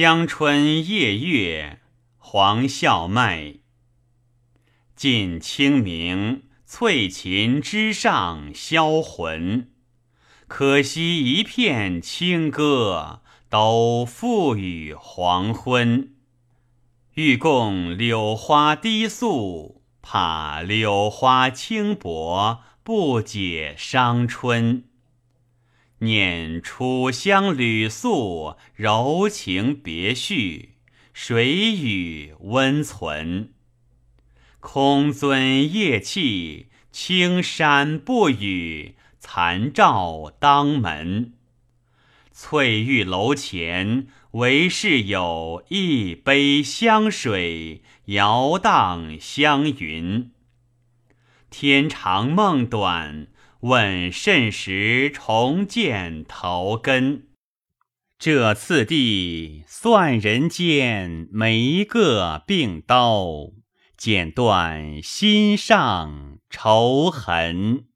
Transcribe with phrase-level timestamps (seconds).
[0.00, 1.80] 江春夜月，
[2.18, 3.54] 黄孝麦。
[4.94, 9.72] 近清明，翠禽枝上销魂。
[10.46, 16.14] 可惜一片清歌，都付与黄昏。
[17.14, 24.84] 欲共柳花低诉，怕柳花轻薄，不解伤春。
[26.00, 30.74] 念楚乡旅宿，柔情别绪，
[31.12, 33.52] 谁与温存？
[34.60, 41.32] 空樽夜泣，青山不语，残照当门。
[42.30, 50.30] 翠玉楼前，唯是有一杯香水，摇荡香云。
[51.50, 53.26] 天长梦短。
[53.60, 57.26] 问甚时重见桃根？
[58.16, 63.50] 这次第算人间没个病刀，
[63.96, 67.86] 剪断心上愁痕。